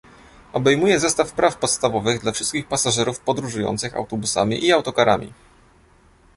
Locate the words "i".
4.65-4.71